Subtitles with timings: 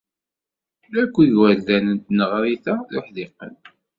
[1.01, 3.53] Akk igerdan n tneɣrit-a d uḥdiqen.